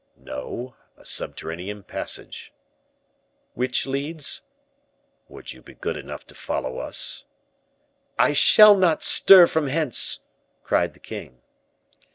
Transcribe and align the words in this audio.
"No, 0.17 0.73
a 0.97 1.05
subterranean 1.05 1.83
passage." 1.83 2.51
"Which 3.53 3.85
leads?" 3.85 4.41
"Will 5.29 5.43
you 5.45 5.61
be 5.61 5.75
good 5.75 5.95
enough 5.95 6.25
to 6.25 6.33
follow 6.33 6.79
us?" 6.79 7.25
"I 8.17 8.33
shall 8.33 8.75
not 8.75 9.03
stir 9.03 9.45
from 9.45 9.67
hence!" 9.67 10.23
cried 10.63 10.95
the 10.95 10.99
king. 10.99 11.43